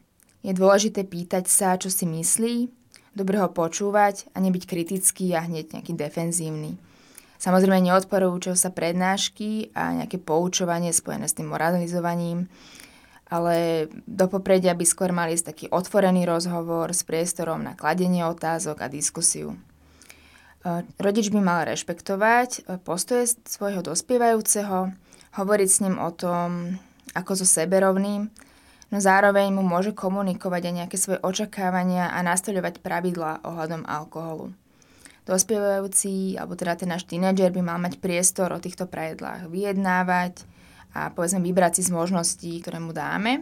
Je 0.46 0.54
dôležité 0.54 1.02
pýtať 1.02 1.50
sa, 1.50 1.74
čo 1.74 1.90
si 1.90 2.06
myslí, 2.06 2.70
dobre 3.18 3.42
ho 3.42 3.50
počúvať 3.50 4.30
a 4.30 4.38
nebyť 4.38 4.64
kritický 4.70 5.34
a 5.34 5.42
hneď 5.42 5.74
nejaký 5.74 5.98
defenzívny. 5.98 6.78
Samozrejme 7.42 7.82
neodporúčajú 7.82 8.54
sa 8.54 8.70
prednášky 8.70 9.74
a 9.74 9.98
nejaké 9.98 10.22
poučovanie 10.22 10.94
spojené 10.94 11.26
s 11.26 11.34
tým 11.34 11.50
moralizovaním, 11.50 12.46
ale 13.26 13.90
do 14.06 14.30
popredia 14.30 14.78
by 14.78 14.86
skôr 14.86 15.10
mali 15.10 15.34
ísť 15.34 15.50
taký 15.50 15.66
otvorený 15.74 16.30
rozhovor 16.30 16.94
s 16.94 17.02
priestorom 17.02 17.66
na 17.66 17.74
kladenie 17.74 18.22
otázok 18.30 18.86
a 18.86 18.88
diskusiu. 18.88 19.58
E, 20.62 20.86
rodič 21.02 21.34
by 21.34 21.42
mal 21.42 21.66
rešpektovať 21.66 22.50
e, 22.54 22.78
postoje 22.86 23.34
svojho 23.50 23.82
dospievajúceho, 23.82 24.94
hovoriť 25.42 25.70
s 25.74 25.82
ním 25.82 25.98
o 25.98 26.14
tom 26.14 26.78
ako 27.18 27.34
so 27.34 27.48
seberovným, 27.50 28.30
no 28.90 28.98
zároveň 29.02 29.54
mu 29.54 29.66
môže 29.66 29.96
komunikovať 29.96 30.62
aj 30.66 30.74
nejaké 30.74 30.98
svoje 30.98 31.20
očakávania 31.24 32.12
a 32.14 32.22
nastoľovať 32.22 32.82
pravidlá 32.82 33.46
ohľadom 33.46 33.86
alkoholu. 33.86 34.54
Dospievajúci, 35.26 36.38
alebo 36.38 36.54
teda 36.54 36.78
ten 36.78 36.90
náš 36.94 37.10
tínedžer 37.10 37.50
by 37.50 37.62
mal 37.66 37.82
mať 37.82 37.98
priestor 37.98 38.54
o 38.54 38.62
týchto 38.62 38.86
pravidlách 38.86 39.50
vyjednávať 39.50 40.46
a 40.94 41.10
povedzme 41.10 41.42
vybrať 41.42 41.82
si 41.82 41.90
z 41.90 41.92
možností, 41.92 42.62
ktoré 42.62 42.78
mu 42.78 42.94
dáme. 42.94 43.42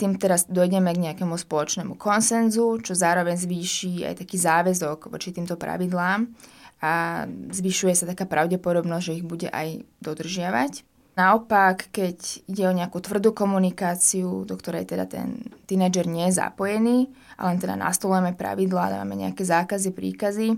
Tým 0.00 0.16
teraz 0.16 0.48
dojdeme 0.48 0.88
k 0.96 1.04
nejakému 1.12 1.36
spoločnému 1.36 2.00
konsenzu, 2.00 2.80
čo 2.80 2.96
zároveň 2.96 3.36
zvýši 3.36 4.08
aj 4.08 4.24
taký 4.24 4.40
záväzok 4.40 5.12
voči 5.12 5.36
týmto 5.36 5.60
pravidlám 5.60 6.32
a 6.80 7.24
zvyšuje 7.28 7.92
sa 7.92 8.08
taká 8.08 8.24
pravdepodobnosť, 8.24 9.04
že 9.04 9.16
ich 9.20 9.26
bude 9.28 9.52
aj 9.52 9.84
dodržiavať. 10.00 10.91
Naopak, 11.12 11.92
keď 11.92 12.16
ide 12.48 12.64
o 12.64 12.72
nejakú 12.72 12.96
tvrdú 12.96 13.36
komunikáciu, 13.36 14.48
do 14.48 14.56
ktorej 14.56 14.88
teda 14.88 15.04
ten 15.04 15.44
tínedžer 15.68 16.08
nie 16.08 16.32
je 16.32 16.40
zapojený, 16.40 17.12
ale 17.36 17.60
teda 17.60 17.76
nastolujeme 17.76 18.32
pravidlá, 18.32 18.96
dávame 18.96 19.20
nejaké 19.20 19.44
zákazy, 19.44 19.92
príkazy, 19.92 20.56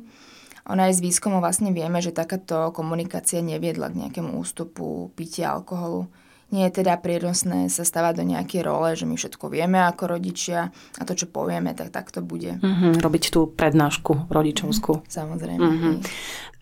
ona 0.64 0.88
aj 0.88 0.96
z 0.96 1.04
výskumov 1.04 1.44
vlastne 1.44 1.76
vieme, 1.76 2.00
že 2.00 2.14
takáto 2.14 2.73
komunikácia 2.73 3.44
neviedla 3.44 3.92
k 3.92 4.06
nejakému 4.06 4.40
ústupu 4.40 5.12
pitia 5.12 5.52
alkoholu 5.52 6.08
nie 6.52 6.68
je 6.68 6.84
teda 6.84 7.00
prínosné 7.00 7.72
sa 7.72 7.86
stavať 7.86 8.20
do 8.20 8.24
nejakej 8.28 8.60
role, 8.66 8.92
že 8.92 9.08
my 9.08 9.16
všetko 9.16 9.48
vieme 9.48 9.80
ako 9.80 10.18
rodičia 10.18 10.68
a 10.72 11.02
to, 11.08 11.16
čo 11.16 11.30
povieme, 11.30 11.72
tak 11.72 11.94
tak 11.94 12.12
to 12.12 12.20
bude. 12.20 12.60
Mm-hmm, 12.60 13.00
robiť 13.00 13.24
tú 13.32 13.48
prednášku 13.48 14.28
rodičovskú. 14.28 15.00
Mm, 15.00 15.04
samozrejme. 15.08 15.64
Mm-hmm. 15.64 15.94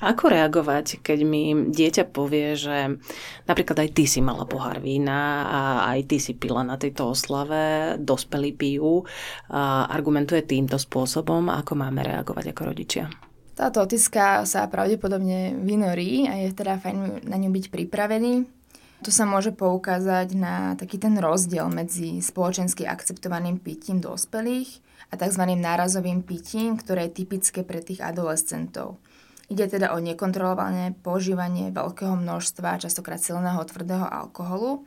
Ako 0.03 0.35
reagovať, 0.35 0.99
keď 0.99 1.19
mi 1.23 1.55
dieťa 1.71 2.11
povie, 2.11 2.59
že 2.59 2.99
napríklad 3.47 3.87
aj 3.87 3.91
ty 3.95 4.05
si 4.11 4.19
mala 4.19 4.43
pohár 4.51 4.83
vína 4.83 5.47
a 5.47 5.61
aj 5.95 6.11
ty 6.11 6.19
si 6.19 6.35
pila 6.35 6.67
na 6.67 6.75
tejto 6.75 7.15
oslave, 7.15 7.95
dospelí 8.03 8.51
pijú, 8.59 9.07
a 9.47 9.87
argumentuje 9.87 10.43
týmto 10.43 10.75
spôsobom, 10.75 11.47
ako 11.47 11.79
máme 11.79 12.03
reagovať 12.03 12.51
ako 12.51 12.63
rodičia? 12.75 13.07
Táto 13.53 13.85
otiska 13.85 14.43
sa 14.43 14.67
pravdepodobne 14.67 15.55
vynorí 15.63 16.27
a 16.27 16.35
je 16.41 16.51
teda 16.51 16.83
fajn 16.83 17.29
na 17.29 17.37
ňu 17.39 17.53
byť 17.55 17.71
pripravený 17.71 18.62
tu 19.03 19.11
sa 19.11 19.27
môže 19.27 19.51
poukázať 19.51 20.39
na 20.39 20.79
taký 20.79 20.97
ten 20.97 21.19
rozdiel 21.19 21.67
medzi 21.67 22.23
spoločensky 22.23 22.87
akceptovaným 22.87 23.59
pitím 23.59 23.99
dospelých 23.99 24.79
a 25.11 25.19
tzv. 25.19 25.43
nárazovým 25.59 26.23
pitím, 26.23 26.79
ktoré 26.79 27.11
je 27.11 27.27
typické 27.27 27.67
pre 27.67 27.83
tých 27.83 27.99
adolescentov. 28.01 29.03
Ide 29.51 29.69
teda 29.69 29.93
o 29.93 30.01
nekontrolované 30.01 30.97
používanie 31.03 31.75
veľkého 31.75 32.15
množstva, 32.17 32.81
častokrát 32.81 33.21
silného 33.21 33.61
tvrdého 33.67 34.07
alkoholu, 34.07 34.87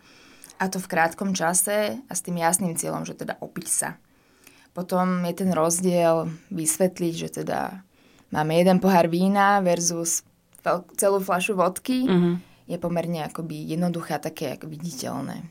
a 0.56 0.72
to 0.72 0.80
v 0.80 0.88
krátkom 0.88 1.36
čase 1.36 2.00
a 2.00 2.14
s 2.16 2.24
tým 2.24 2.40
jasným 2.40 2.80
cieľom, 2.80 3.04
že 3.04 3.20
teda 3.20 3.36
opiť 3.44 3.68
sa. 3.68 4.00
Potom 4.72 5.28
je 5.28 5.36
ten 5.36 5.52
rozdiel 5.52 6.32
vysvetliť, 6.48 7.14
že 7.14 7.30
teda 7.44 7.84
máme 8.32 8.56
jeden 8.56 8.80
pohár 8.80 9.12
vína 9.12 9.60
versus 9.60 10.24
celú 10.96 11.20
fľašu 11.20 11.60
vodky, 11.60 12.08
mm-hmm 12.08 12.55
je 12.66 12.78
pomerne 12.82 13.26
akoby 13.26 13.66
jednoduché 13.70 14.18
a 14.18 14.24
také 14.24 14.58
ako 14.58 14.70
viditeľné. 14.70 15.46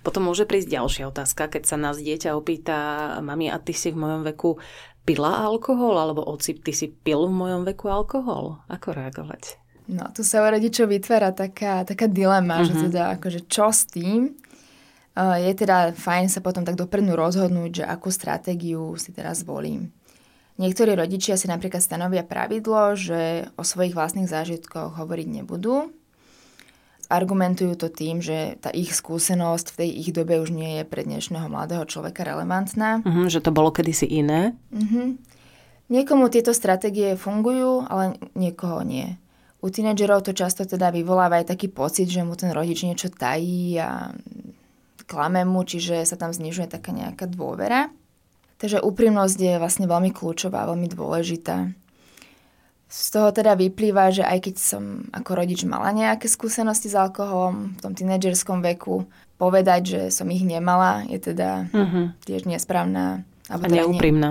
Potom 0.00 0.24
môže 0.24 0.48
prísť 0.48 0.72
ďalšia 0.72 1.04
otázka, 1.12 1.52
keď 1.52 1.62
sa 1.68 1.76
nás 1.76 2.00
dieťa 2.00 2.32
opýta, 2.32 2.76
mami, 3.20 3.52
a 3.52 3.60
ty 3.60 3.76
si 3.76 3.92
v 3.92 4.00
mojom 4.00 4.24
veku 4.24 4.56
pila 5.04 5.44
alkohol, 5.44 6.00
alebo 6.00 6.24
oci, 6.24 6.56
ty 6.56 6.72
si 6.72 6.88
pil 6.88 7.28
v 7.28 7.34
mojom 7.34 7.62
veku 7.68 7.92
alkohol? 7.92 8.64
Ako 8.72 8.96
reagovať? 8.96 9.60
No, 9.90 10.06
tu 10.14 10.22
sa 10.22 10.40
u 10.40 10.46
rodičov 10.46 10.86
vytvára 10.86 11.34
taká, 11.34 11.82
taká 11.82 12.06
dilema, 12.06 12.62
uh-huh. 12.62 12.68
že 12.70 12.74
mhm. 12.78 12.82
teda 12.88 13.02
akože 13.18 13.40
čo 13.50 13.68
s 13.68 13.90
tým? 13.90 14.38
Uh, 15.10 15.36
je 15.42 15.52
teda 15.52 15.90
fajn 15.92 16.30
sa 16.30 16.40
potom 16.40 16.62
tak 16.62 16.78
dopredu 16.78 17.18
rozhodnúť, 17.18 17.82
že 17.82 17.84
akú 17.84 18.14
stratégiu 18.14 18.94
si 18.94 19.10
teraz 19.10 19.42
zvolím. 19.42 19.90
Niektorí 20.62 20.94
rodičia 20.94 21.34
si 21.34 21.50
napríklad 21.50 21.82
stanovia 21.82 22.22
pravidlo, 22.22 22.94
že 22.94 23.48
o 23.56 23.64
svojich 23.64 23.96
vlastných 23.96 24.28
zážitkoch 24.28 25.00
hovoriť 25.02 25.42
nebudú, 25.42 25.90
Argumentujú 27.10 27.74
to 27.74 27.90
tým, 27.90 28.22
že 28.22 28.54
tá 28.62 28.70
ich 28.70 28.94
skúsenosť 28.94 29.74
v 29.74 29.78
tej 29.82 29.90
ich 29.98 30.10
dobe 30.14 30.38
už 30.38 30.54
nie 30.54 30.78
je 30.78 30.84
pre 30.86 31.02
dnešného 31.02 31.50
mladého 31.50 31.82
človeka 31.82 32.22
relevantná. 32.22 33.02
Uh-huh, 33.02 33.26
že 33.26 33.42
to 33.42 33.50
bolo 33.50 33.74
kedysi 33.74 34.06
iné. 34.06 34.54
Uh-huh. 34.70 35.18
Niekomu 35.90 36.30
tieto 36.30 36.54
stratégie 36.54 37.18
fungujú, 37.18 37.82
ale 37.90 38.14
niekoho 38.38 38.86
nie. 38.86 39.18
U 39.58 39.74
tínedžerov 39.74 40.22
to 40.22 40.38
často 40.38 40.62
teda 40.62 40.94
vyvoláva 40.94 41.42
aj 41.42 41.50
taký 41.50 41.66
pocit, 41.66 42.06
že 42.06 42.22
mu 42.22 42.38
ten 42.38 42.54
rodič 42.54 42.86
niečo 42.86 43.10
tají 43.10 43.74
a 43.82 44.14
klame 45.10 45.42
mu, 45.42 45.66
čiže 45.66 46.06
sa 46.06 46.14
tam 46.14 46.30
znižuje 46.30 46.70
taká 46.70 46.94
nejaká 46.94 47.26
dôvera. 47.26 47.90
Takže 48.62 48.86
úprimnosť 48.86 49.38
je 49.40 49.54
vlastne 49.58 49.90
veľmi 49.90 50.14
kľúčová, 50.14 50.62
veľmi 50.70 50.86
dôležitá. 50.94 51.74
Z 52.90 53.14
toho 53.14 53.30
teda 53.30 53.54
vyplýva, 53.54 54.10
že 54.10 54.26
aj 54.26 54.50
keď 54.50 54.54
som 54.58 55.06
ako 55.14 55.38
rodič 55.38 55.62
mala 55.62 55.94
nejaké 55.94 56.26
skúsenosti 56.26 56.90
s 56.90 56.98
alkoholom 56.98 57.78
v 57.78 57.80
tom 57.86 57.94
tínedžerskom 57.94 58.58
veku, 58.66 59.06
povedať, 59.38 59.80
že 59.86 60.00
som 60.10 60.26
ich 60.26 60.42
nemala, 60.42 61.06
je 61.06 61.22
teda 61.22 61.70
uh-huh. 61.70 62.12
tiež 62.26 62.50
nesprávna. 62.50 63.22
Alebo 63.46 63.64
a 63.64 63.68
teda 63.70 63.78
neúprimná. 63.86 64.30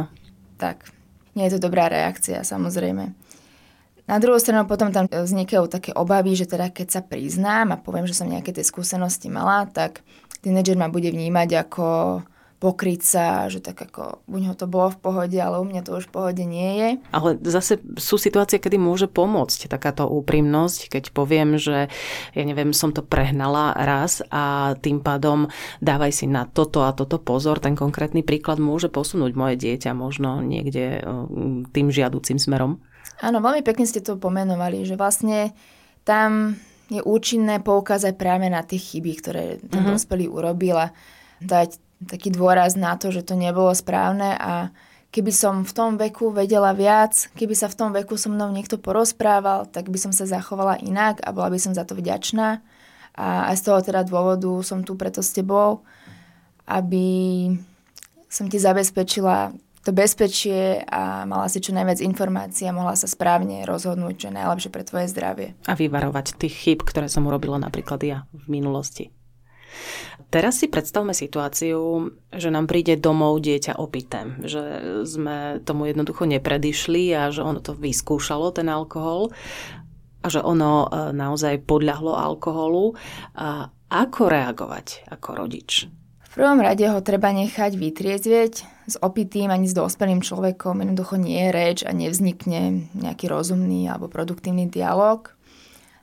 Tak, 0.60 0.92
nie 1.40 1.48
je 1.48 1.56
to 1.56 1.72
dobrá 1.72 1.88
reakcia, 1.88 2.44
samozrejme. 2.44 3.16
Na 4.10 4.18
druhú 4.18 4.42
stranu 4.42 4.68
potom 4.68 4.92
tam 4.92 5.08
vznikajú 5.08 5.72
také 5.72 5.96
obavy, 5.96 6.36
že 6.36 6.50
teda 6.50 6.68
keď 6.74 6.88
sa 6.90 7.02
priznám 7.06 7.72
a 7.72 7.82
poviem, 7.82 8.10
že 8.10 8.18
som 8.18 8.28
nejaké 8.28 8.52
tie 8.52 8.66
skúsenosti 8.66 9.32
mala, 9.32 9.70
tak 9.72 10.04
tínedžer 10.44 10.76
ma 10.76 10.92
bude 10.92 11.14
vnímať 11.14 11.50
ako 11.64 11.86
pokryť 12.60 13.02
sa, 13.02 13.48
že 13.48 13.64
tak 13.64 13.80
ako 13.80 14.20
u 14.28 14.38
neho 14.38 14.52
to 14.52 14.68
bolo 14.68 14.92
v 14.92 15.00
pohode, 15.00 15.40
ale 15.40 15.64
u 15.64 15.66
mňa 15.66 15.82
to 15.88 15.96
už 15.96 16.12
v 16.12 16.14
pohode 16.14 16.44
nie 16.44 16.72
je. 16.76 16.90
Ale 17.16 17.40
zase 17.48 17.80
sú 17.96 18.20
situácie, 18.20 18.60
kedy 18.60 18.76
môže 18.76 19.08
pomôcť 19.08 19.72
takáto 19.72 20.04
úprimnosť, 20.12 20.92
keď 20.92 21.04
poviem, 21.16 21.56
že 21.56 21.88
ja 22.36 22.44
neviem, 22.44 22.76
som 22.76 22.92
to 22.92 23.00
prehnala 23.00 23.72
raz 23.80 24.20
a 24.28 24.76
tým 24.76 25.00
pádom 25.00 25.48
dávaj 25.80 26.12
si 26.12 26.28
na 26.28 26.44
toto 26.44 26.84
a 26.84 26.92
toto 26.92 27.16
pozor. 27.16 27.64
Ten 27.64 27.80
konkrétny 27.80 28.28
príklad 28.28 28.60
môže 28.60 28.92
posunúť 28.92 29.32
moje 29.40 29.56
dieťa 29.56 29.96
možno 29.96 30.44
niekde 30.44 31.00
tým 31.72 31.88
žiaducim 31.88 32.36
smerom. 32.36 32.84
Áno, 33.24 33.40
veľmi 33.40 33.64
pekne 33.64 33.88
ste 33.88 34.04
to 34.04 34.20
pomenovali, 34.20 34.84
že 34.84 35.00
vlastne 35.00 35.56
tam 36.04 36.60
je 36.92 37.00
účinné 37.06 37.64
poukázať 37.64 38.20
práve 38.20 38.52
na 38.52 38.66
tie 38.68 38.82
chyby, 38.82 39.12
ktoré 39.22 39.44
ten 39.64 39.86
uh-huh. 39.86 39.96
dospelý 39.96 40.28
urobil 40.28 40.76
a 40.76 40.88
dať 41.40 41.89
taký 42.06 42.32
dôraz 42.32 42.80
na 42.80 42.96
to, 42.96 43.12
že 43.12 43.28
to 43.28 43.36
nebolo 43.36 43.72
správne 43.76 44.36
a 44.40 44.72
keby 45.10 45.32
som 45.34 45.66
v 45.66 45.72
tom 45.74 45.98
veku 45.98 46.30
vedela 46.30 46.72
viac, 46.72 47.28
keby 47.34 47.58
sa 47.58 47.68
v 47.68 47.76
tom 47.76 47.90
veku 47.92 48.16
so 48.16 48.30
mnou 48.30 48.48
niekto 48.54 48.78
porozprával, 48.78 49.66
tak 49.68 49.90
by 49.90 49.98
som 49.98 50.14
sa 50.14 50.30
zachovala 50.30 50.80
inak 50.80 51.20
a 51.26 51.34
bola 51.34 51.50
by 51.50 51.60
som 51.60 51.74
za 51.74 51.84
to 51.84 51.98
vďačná. 51.98 52.62
A 53.20 53.52
aj 53.52 53.56
z 53.60 53.64
toho 53.68 53.80
teda 53.84 54.08
dôvodu 54.08 54.48
som 54.64 54.86
tu 54.86 54.96
preto 54.96 55.20
s 55.20 55.36
tebou, 55.36 55.84
aby 56.70 57.50
som 58.30 58.48
ti 58.48 58.62
zabezpečila 58.62 59.52
to 59.80 59.96
bezpečie 59.96 60.84
a 60.86 61.24
mala 61.24 61.48
si 61.48 61.64
čo 61.64 61.72
najviac 61.72 62.04
informácií 62.04 62.68
a 62.68 62.76
mohla 62.76 62.94
sa 63.00 63.08
správne 63.08 63.64
rozhodnúť, 63.64 64.16
čo 64.20 64.28
je 64.30 64.38
najlepšie 64.38 64.70
pre 64.70 64.84
tvoje 64.84 65.08
zdravie. 65.10 65.56
A 65.66 65.74
vyvarovať 65.74 66.36
tých 66.36 66.56
chyb, 66.56 66.80
ktoré 66.84 67.08
som 67.08 67.26
urobila 67.26 67.58
napríklad 67.58 68.00
ja 68.04 68.18
v 68.36 68.60
minulosti. 68.60 69.10
Teraz 70.30 70.62
si 70.62 70.70
predstavme 70.70 71.18
situáciu, 71.18 72.14
že 72.30 72.54
nám 72.54 72.70
príde 72.70 72.94
domov 72.94 73.42
dieťa 73.42 73.82
opité, 73.82 74.30
že 74.46 74.62
sme 75.02 75.58
tomu 75.66 75.90
jednoducho 75.90 76.30
nepredišli 76.30 77.10
a 77.18 77.34
že 77.34 77.42
ono 77.42 77.58
to 77.66 77.74
vyskúšalo, 77.74 78.54
ten 78.54 78.70
alkohol 78.70 79.34
a 80.22 80.28
že 80.30 80.44
ono 80.46 80.86
e, 80.86 81.18
naozaj 81.18 81.66
podľahlo 81.66 82.14
alkoholu 82.14 82.94
a, 83.34 83.74
Ako 83.90 84.30
reagovať 84.30 85.10
ako 85.10 85.30
rodič? 85.34 85.90
V 86.30 86.38
prvom 86.38 86.62
rade 86.62 86.86
ho 86.86 87.02
treba 87.02 87.34
nechať 87.34 87.74
vytriezvieť. 87.74 88.54
S 88.86 88.96
opitým 89.02 89.50
ani 89.50 89.66
s 89.66 89.74
dospelým 89.74 90.22
človekom 90.22 90.86
jednoducho 90.86 91.18
nie 91.18 91.42
je 91.42 91.50
reč 91.50 91.80
a 91.82 91.90
nevznikne 91.90 92.94
nejaký 92.94 93.26
rozumný 93.26 93.90
alebo 93.90 94.06
produktívny 94.06 94.70
dialog. 94.70 95.34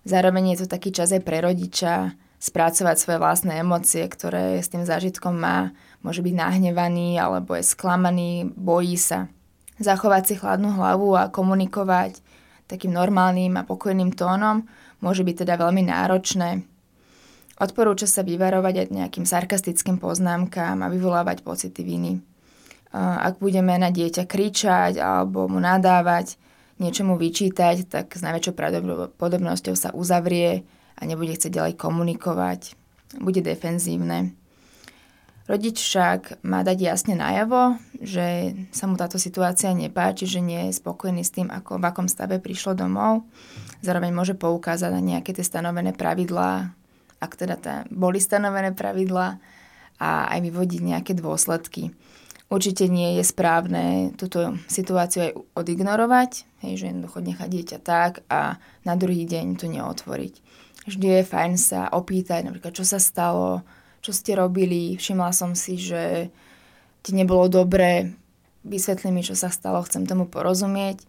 Zároveň 0.02 0.54
je 0.54 0.66
to 0.66 0.74
taký 0.74 0.90
čas 0.90 1.14
aj 1.14 1.22
pre 1.22 1.38
rodiča 1.46 2.18
spracovať 2.36 2.96
svoje 3.00 3.18
vlastné 3.18 3.64
emócie, 3.64 4.04
ktoré 4.04 4.60
s 4.60 4.68
tým 4.68 4.84
zážitkom 4.84 5.32
má. 5.32 5.72
Môže 6.04 6.20
byť 6.20 6.34
nahnevaný 6.36 7.16
alebo 7.16 7.56
je 7.56 7.64
sklamaný, 7.64 8.52
bojí 8.54 9.00
sa. 9.00 9.32
Zachovať 9.76 10.22
si 10.24 10.34
chladnú 10.36 10.72
hlavu 10.76 11.16
a 11.16 11.28
komunikovať 11.28 12.20
takým 12.66 12.96
normálnym 12.96 13.56
a 13.60 13.66
pokojným 13.66 14.12
tónom 14.16 14.64
môže 15.04 15.20
byť 15.22 15.44
teda 15.44 15.54
veľmi 15.60 15.86
náročné. 15.86 16.64
Odporúča 17.56 18.04
sa 18.04 18.20
vyvarovať 18.20 18.74
aj 18.84 18.88
nejakým 18.92 19.24
sarkastickým 19.24 19.96
poznámkám 19.96 20.80
a 20.84 20.92
vyvolávať 20.92 21.40
pocity 21.40 21.80
viny. 21.80 22.20
Ak 22.96 23.40
budeme 23.40 23.76
na 23.80 23.88
dieťa 23.88 24.28
kričať 24.28 25.00
alebo 25.00 25.48
mu 25.48 25.60
nadávať, 25.60 26.36
niečomu 26.76 27.16
vyčítať, 27.16 27.88
tak 27.88 28.12
s 28.12 28.20
najväčšou 28.20 28.52
pravdepodobnosťou 28.52 29.74
sa 29.76 29.92
uzavrie 29.96 30.68
a 30.96 31.00
nebude 31.04 31.36
chcieť 31.36 31.52
ďalej 31.52 31.74
komunikovať, 31.76 32.74
bude 33.20 33.44
defenzívne. 33.44 34.32
Rodič 35.46 35.78
však 35.78 36.42
má 36.42 36.66
dať 36.66 36.78
jasne 36.82 37.14
najavo, 37.14 37.78
že 38.02 38.58
sa 38.74 38.90
mu 38.90 38.98
táto 38.98 39.14
situácia 39.14 39.70
nepáči, 39.70 40.26
že 40.26 40.42
nie 40.42 40.66
je 40.68 40.78
spokojný 40.82 41.22
s 41.22 41.30
tým, 41.30 41.46
ako, 41.54 41.78
v 41.78 41.86
akom 41.86 42.10
stave 42.10 42.42
prišlo 42.42 42.74
domov. 42.74 43.22
Zároveň 43.78 44.10
môže 44.10 44.34
poukázať 44.34 44.90
na 44.90 44.98
nejaké 44.98 45.30
tie 45.30 45.46
stanovené 45.46 45.94
pravidlá, 45.94 46.74
ak 47.22 47.32
teda 47.38 47.56
tá, 47.62 47.74
boli 47.94 48.18
stanovené 48.18 48.74
pravidlá 48.74 49.38
a 50.02 50.10
aj 50.34 50.40
vyvodiť 50.50 50.80
nejaké 50.82 51.12
dôsledky. 51.14 51.94
Určite 52.50 52.90
nie 52.90 53.18
je 53.18 53.24
správne 53.26 54.14
túto 54.18 54.58
situáciu 54.66 55.30
aj 55.30 55.32
odignorovať, 55.54 56.46
hej, 56.66 56.74
že 56.78 56.90
jednoducho 56.90 57.22
nechať 57.22 57.48
dieťa 57.50 57.78
tak 57.86 58.26
a 58.26 58.58
na 58.82 58.94
druhý 58.98 59.26
deň 59.26 59.62
to 59.62 59.70
neotvoriť. 59.70 60.34
Vždy 60.86 61.20
je 61.20 61.22
fajn 61.26 61.54
sa 61.58 61.90
opýtať, 61.90 62.46
napríklad, 62.46 62.70
čo 62.70 62.86
sa 62.86 63.02
stalo, 63.02 63.66
čo 64.00 64.14
ste 64.14 64.38
robili, 64.38 64.94
všimla 64.94 65.34
som 65.34 65.58
si, 65.58 65.74
že 65.82 66.30
ti 67.02 67.10
nebolo 67.10 67.50
dobré, 67.50 68.14
vysvetli 68.62 69.10
mi, 69.10 69.26
čo 69.26 69.34
sa 69.34 69.50
stalo, 69.50 69.82
chcem 69.82 70.06
tomu 70.06 70.30
porozumieť 70.30 71.02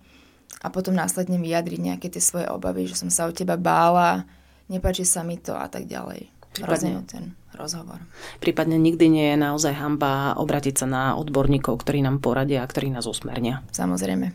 a 0.66 0.74
potom 0.74 0.98
následne 0.98 1.38
vyjadriť 1.38 1.80
nejaké 1.82 2.08
tie 2.10 2.22
svoje 2.22 2.50
obavy, 2.50 2.90
že 2.90 2.98
som 2.98 3.14
sa 3.14 3.30
o 3.30 3.32
teba 3.34 3.54
bála, 3.54 4.26
nepáči 4.70 5.06
sa 5.06 5.22
mi 5.22 5.38
to 5.38 5.54
a 5.54 5.70
tak 5.70 5.86
ďalej. 5.86 6.30
Prípadne 6.58 7.06
ten 7.06 7.38
rozhovor. 7.54 8.02
Prípadne 8.42 8.78
nikdy 8.82 9.06
nie 9.10 9.28
je 9.34 9.38
naozaj 9.38 9.74
hamba 9.78 10.38
obratiť 10.38 10.74
sa 10.74 10.86
na 10.90 11.04
odborníkov, 11.18 11.82
ktorí 11.82 12.02
nám 12.02 12.22
poradia 12.22 12.62
a 12.62 12.70
ktorí 12.70 12.90
nás 12.94 13.06
usmernia. 13.06 13.62
Samozrejme. 13.74 14.34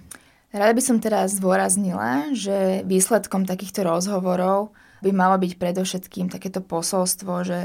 Rada 0.52 0.75
by 0.76 0.82
som 0.84 1.00
teraz 1.00 1.40
zdôraznila, 1.40 2.30
že 2.37 2.84
výsledkom 2.84 3.49
takýchto 3.49 3.88
rozhovorov 3.88 4.75
by 5.02 5.11
malo 5.11 5.37
byť 5.37 5.59
predovšetkým 5.59 6.30
takéto 6.30 6.62
posolstvo, 6.62 7.42
že 7.42 7.59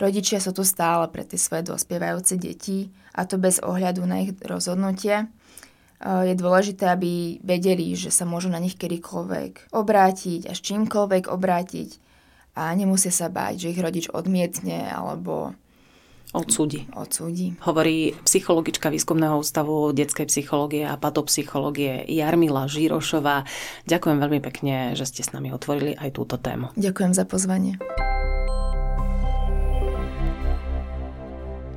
Rodičia 0.00 0.40
sú 0.40 0.56
tu 0.56 0.64
stále 0.64 1.04
pre 1.12 1.28
tie 1.28 1.36
svoje 1.36 1.68
dospievajúce 1.68 2.40
deti 2.40 2.88
a 3.12 3.28
to 3.28 3.36
bez 3.36 3.60
ohľadu 3.60 4.08
na 4.08 4.24
ich 4.24 4.32
rozhodnutie. 4.40 5.28
Je 6.00 6.32
dôležité, 6.32 6.88
aby 6.88 7.36
vedeli, 7.44 7.92
že 7.92 8.08
sa 8.08 8.24
môžu 8.24 8.48
na 8.48 8.56
nich 8.56 8.80
kedykoľvek 8.80 9.68
obrátiť 9.68 10.48
a 10.48 10.56
s 10.56 10.64
čímkoľvek 10.64 11.28
obrátiť 11.28 12.00
a 12.56 12.72
nemusia 12.72 13.12
sa 13.12 13.28
báť, 13.28 13.68
že 13.68 13.70
ich 13.76 13.84
rodič 13.84 14.08
odmietne 14.08 14.88
alebo 14.88 15.52
Odsúdi. 16.30 16.86
Odsúdi. 16.94 17.58
Hovorí 17.66 18.14
psychologička 18.22 18.86
výskumného 18.86 19.42
ústavu 19.42 19.90
detskej 19.90 20.30
psychológie 20.30 20.86
a 20.86 20.94
patopsychológie 20.94 22.06
Jarmila 22.06 22.70
Žírošová. 22.70 23.42
Ďakujem 23.90 24.18
veľmi 24.22 24.40
pekne, 24.44 24.94
že 24.94 25.10
ste 25.10 25.26
s 25.26 25.34
nami 25.34 25.50
otvorili 25.50 25.98
aj 25.98 26.14
túto 26.14 26.38
tému. 26.38 26.70
Ďakujem 26.78 27.12
za 27.18 27.26
pozvanie. 27.26 27.82